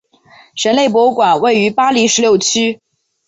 [0.55, 2.81] 人类博物馆位于巴黎十六区。